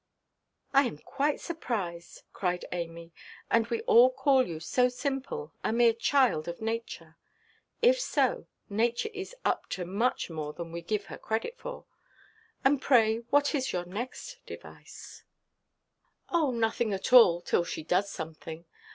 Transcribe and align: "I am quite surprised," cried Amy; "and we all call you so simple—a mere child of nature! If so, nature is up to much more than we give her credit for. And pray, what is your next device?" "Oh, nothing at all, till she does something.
"I 0.73 0.85
am 0.87 0.97
quite 0.97 1.39
surprised," 1.39 2.23
cried 2.33 2.65
Amy; 2.71 3.11
"and 3.51 3.67
we 3.67 3.81
all 3.81 4.09
call 4.09 4.41
you 4.41 4.59
so 4.59 4.89
simple—a 4.89 5.71
mere 5.71 5.93
child 5.93 6.47
of 6.47 6.59
nature! 6.59 7.17
If 7.83 7.99
so, 8.01 8.47
nature 8.67 9.11
is 9.13 9.35
up 9.45 9.69
to 9.77 9.85
much 9.85 10.27
more 10.27 10.53
than 10.53 10.71
we 10.71 10.81
give 10.81 11.05
her 11.05 11.19
credit 11.19 11.59
for. 11.59 11.85
And 12.65 12.81
pray, 12.81 13.17
what 13.29 13.53
is 13.53 13.73
your 13.73 13.85
next 13.85 14.43
device?" 14.47 15.23
"Oh, 16.29 16.49
nothing 16.49 16.93
at 16.93 17.13
all, 17.13 17.39
till 17.39 17.63
she 17.63 17.83
does 17.83 18.09
something. 18.09 18.65